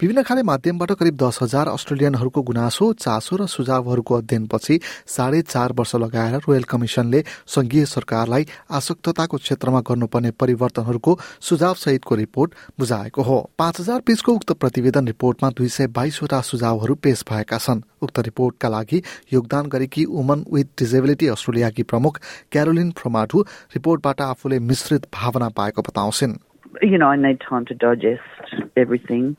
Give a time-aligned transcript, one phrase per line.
[0.00, 5.94] विभिन्न खाले माध्यमबाट करिब दस हजार अस्ट्रेलियनहरूको गुनासो चासो र सुझावहरूको अध्ययनपछि साढे चार वर्ष
[5.96, 8.46] लगाएर रोयल कमिशनले संघीय सरकारलाई
[8.78, 15.50] आसक्तताको क्षेत्रमा गर्नुपर्ने परिवर्तनहरूको सुझाव सहितको रिपोर्ट बुझाएको हो। पाँच हजार पेजको उक्त प्रतिवेदन रिपोर्टमा
[15.58, 21.26] दुई सय बाइसवटा सुझावहरू पेश भएका छन्। उक्त रिपोर्टका लागि योगदान गरेकी वुमन विथ डिजेबिलिटी
[21.34, 22.20] अस्ट्रेलियाकी प्रमुख
[22.52, 23.42] क्यारोलिन फ्रोमाटु
[23.74, 26.38] रिपोर्टबाट आफूले मिश्रित भावना पाएको बताउँछिन्।
[26.86, 29.34] You know, I need time to digest everything.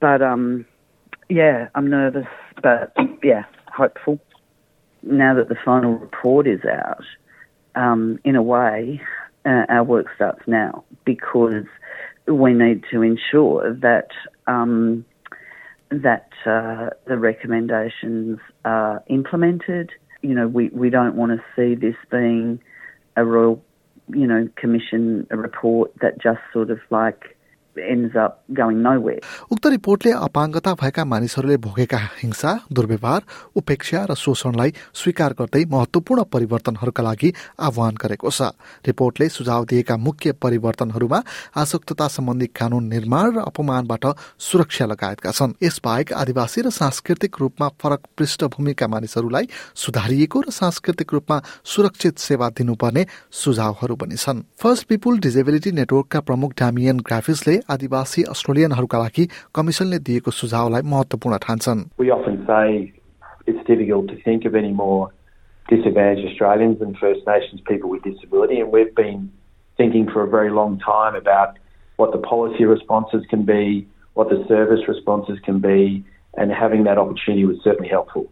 [0.00, 0.66] But um,
[1.28, 2.26] yeah, I'm nervous,
[2.62, 4.18] but yeah, hopeful.
[5.02, 7.04] Now that the final report is out,
[7.74, 9.00] um, in a way,
[9.44, 11.64] uh, our work starts now because
[12.26, 14.08] we need to ensure that
[14.46, 15.04] um,
[15.90, 19.90] that uh, the recommendations are implemented.
[20.22, 22.60] You know, we, we don't want to see this being
[23.16, 23.62] a royal,
[24.08, 27.37] you know, commission a report that just sort of like
[29.52, 33.22] उक्त रिपोर्टले अपाङ्गता भएका मानिसहरूले भोगेका हिंसा दुर्व्यवहार
[33.56, 38.52] उपेक्षा र शोषणलाई स्वीकार गर्दै महत्वपूर्ण परिवर्तनहरूका लागि आह्वान गरेको छ।
[38.86, 41.20] रिपोर्टले सुझाव दिएका मुख्य परिवर्तनहरूमा
[41.56, 44.04] आसक्तता सम्बन्धी कानून निर्माण र अपमानबाट
[44.38, 51.36] सुरक्षा लगायतका छन्। यसबाहेक आदिवासी र सांस्कृतिक रूपमा फरक पृष्ठभूमिका मानिसहरूलाई सुधारिएको र सांस्कृतिक रूपमा
[51.64, 58.97] सुरक्षित सेवा दिनुपर्ने सुझावहरू पनि छन्। फर्स्ट पिपुल डिजेबिलिटी नेटवर्कका प्रमुख डामियन ग्राफिसले आदिवासी अस्ट्रेलियनहरूका
[58.99, 59.23] लागि
[59.55, 62.93] कमिसनले दिएको सुझावलाई महत्वपूर्ण ठान्छन् We often say
[63.45, 65.11] it's difficult to think of any more
[65.69, 69.31] disadvantaged Australians than First Nations people with disability, and we've been
[69.77, 71.57] thinking for a very long time about
[71.97, 76.03] what the policy responses can be, what the service responses can be,
[76.37, 78.31] and having that opportunity was certainly helpful.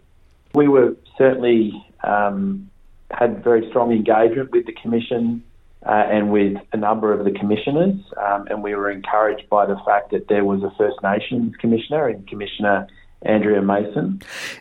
[0.53, 2.69] We were certainly um,
[3.11, 5.43] had very strong engagement with the Commission
[5.85, 9.77] uh, and with a number of the commissioners, um, and we were encouraged by the
[9.85, 12.87] fact that there was a First Nations commissioner and Commissioner
[13.25, 14.07] Andrea Mason.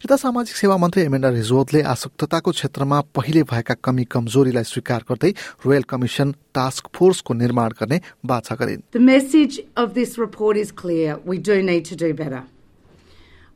[0.05, 5.31] यता सामाजिक सेवा मन्त्री एमेन्डा रिजोतले आसक्तताको क्षेत्रमा पहिले भएका कमी कमजोरीलाई स्वीकार गर्दै
[5.65, 8.01] रोयल कमिसन टास्क फोर्सको निर्माण गर्ने
[8.33, 11.19] बाछा गरिन् The message of this report is clear.
[11.25, 12.43] We do need to do better.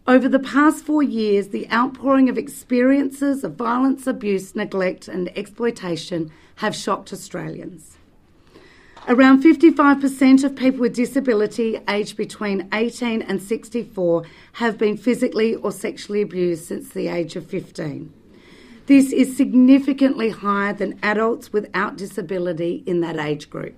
[0.09, 6.31] Over the past four years, the outpouring of experiences of violence, abuse, neglect, and exploitation
[6.55, 7.95] have shocked Australians.
[9.07, 15.71] Around 55% of people with disability aged between 18 and 64 have been physically or
[15.71, 18.11] sexually abused since the age of 15.
[18.87, 23.75] This is significantly higher than adults without disability in that age group.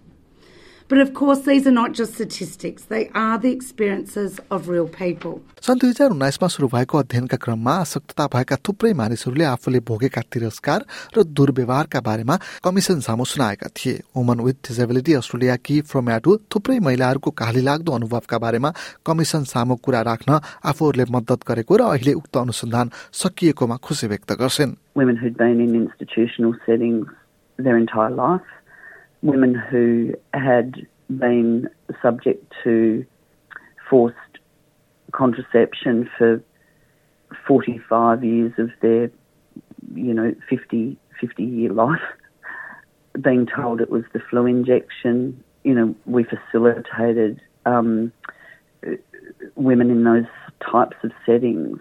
[5.63, 10.79] सन् दुई हजार उन्नाइसमा सुरु भएको अध्ययनका क्रममा आसक्तता भएका थुप्रै मानिसहरूले आफूले भोगेका तिरस्कार
[11.15, 17.61] र दुर्व्यवहारका बारेमा कमिसन सामु सुनाएका थिए। वुमन विथ डिजेबिलिटी अस्ट्रेलियाकी फ्रोम्याटु थुप्रै महिलाहरूको काली
[17.61, 18.73] लाग्दो अनुभवका बारेमा
[19.07, 24.75] कमिसन सामु कुरा राख्न आफूहरूले मद्दत गरेको र अहिले उक्त अनुसन्धान सकिएकोमा खुसी व्यक्त गर्छन्।
[29.21, 31.69] Women who had been
[32.01, 33.05] subject to
[33.89, 34.15] forced
[35.11, 36.41] contraception for
[37.47, 39.11] 45 years of their,
[39.93, 42.01] you know, 50, 50 year life,
[43.21, 45.43] being told it was the flu injection.
[45.63, 48.11] You know, we facilitated um,
[49.55, 50.25] women in those
[50.71, 51.79] types of settings.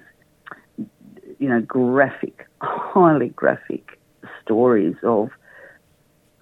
[1.38, 3.98] You know, graphic, highly graphic
[4.42, 5.30] stories of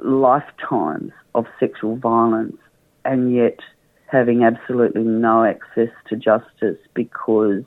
[0.02, 2.56] lifetimes of sexual violence
[3.04, 3.58] and yet
[4.06, 7.62] having absolutely no access to justice because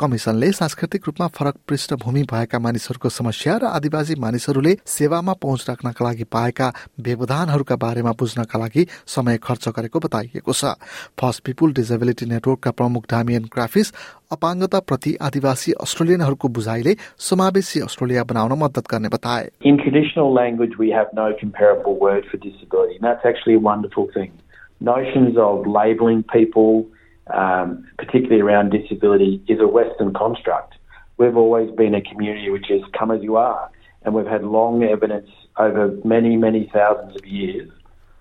[0.00, 6.24] कमिसनले सांस्कृतिक रूपमा फरक पृष्ठभूमि भएका मानिसहरूको समस्या र आदिवासी मानिसहरूले सेवामा पहुँच राख्नका लागि
[6.28, 6.68] पाएका
[7.00, 10.64] व्यवधानहरूका बारेमा बुझ्नका लागि समय खर्च गरेको बताइएको छ
[11.16, 13.88] फर्स्ट पिपुल डिजेबिलिटी नेटवर्कका प्रमुख डामियन ग्राफिस
[14.36, 16.92] अपाङ्गता प्रति आदिवासी अस्ट्रेलियनहरूको बुझाइले
[17.30, 22.36] समावेशी अस्ट्रेलिया बनाउन मद्दत गर्ने बताए In traditional language, we have no comparable word for
[22.38, 24.30] disability, and that's actually a wonderful thing.
[24.80, 26.86] Notions of labelling people,
[27.27, 30.75] um, particularly around disability, is a Western construct.
[31.17, 33.69] We've always been a community which is come as you are,
[34.03, 37.69] and we've had long evidence over many, many thousands of years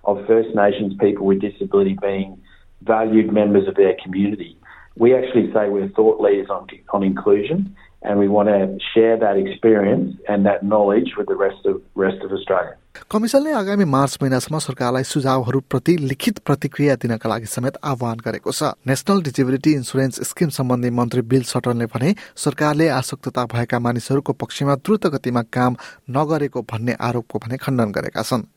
[0.05, 2.41] of First Nations people with disability being
[2.83, 4.57] valued members of their community
[4.98, 9.38] We actually say we're thought leaders on, on inclusion and we want to share that
[9.38, 12.76] experience and that knowledge with the rest of, rest of Australia.
[13.12, 19.22] कमिसनले आगामी मार्च महिनासम्म सरकारलाई सुझावहरूप्रति लिखित प्रतिक्रिया दिनका लागि समेत आह्वान गरेको छ नेशनल
[19.28, 22.14] डिजेबिलिटी इन्सुरेन्स स्किम सम्बन्धी मन्त्री बिल सटनले भने
[22.46, 25.78] सरकारले आसक्तता भएका मानिसहरूको पक्षमा द्रुत गतिमा काम
[26.18, 28.50] नगरेको भन्ने आरोपको भने खण्डन गरेका छन्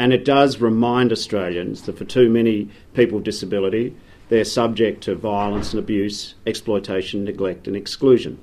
[0.00, 3.94] And it does remind Australians that for too many people with disability,
[4.30, 8.42] they're subject to violence and abuse, exploitation, neglect, and exclusion.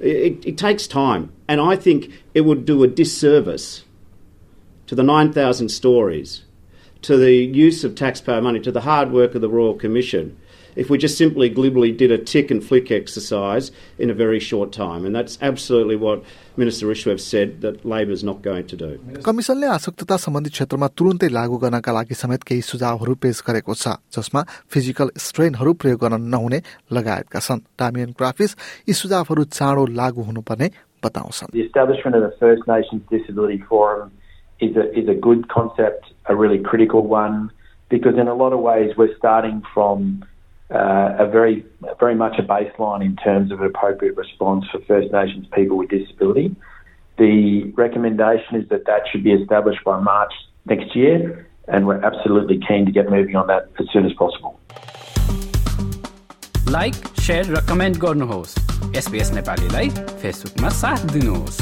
[0.00, 3.84] It, it, takes time, and I think it would do a disservice
[4.88, 6.42] to the 9,000 stories,
[7.02, 10.36] to the use of taxpayer money, to the hard work of the Royal Commission,
[10.76, 14.72] if we just simply glibly did a tick and flick exercise in a very short
[14.72, 15.06] time.
[15.06, 16.22] And that's absolutely what
[16.56, 18.90] Minister Rishworth said that Labor's not going to do.
[19.24, 24.42] कमिसनले आसक्तता सम्बन्धी क्षेत्रमा तुरुन्तै लागू गर्नका लागि समेत केही सुझावहरू पेश गरेको छ जसमा
[24.72, 26.60] फिजिकल स्ट्रेनहरू प्रयोग गर्न नहुने
[26.92, 28.56] लगायतका छन् डामियन क्राफिस
[28.88, 30.68] यी सुझावहरू चाँडो लागू हुनुपर्ने
[31.04, 34.12] बताउँछन् The establishment of the First Nations Disability Forum
[34.59, 37.51] is a, is a good concept, a really critical one,
[37.89, 40.23] because in a lot of ways we're starting from
[40.73, 41.65] uh, a very,
[41.99, 45.89] very much a baseline in terms of an appropriate response for First Nations people with
[45.89, 46.55] disability.
[47.17, 50.33] The recommendation is that that should be established by March
[50.65, 54.57] next year, and we're absolutely keen to get moving on that as soon as possible.
[56.71, 58.51] Like share raw comment गर्नुहोस्
[58.97, 59.89] SPS नेपालीलाई
[60.21, 61.57] फेसबुकमा साथ दिनुहोस्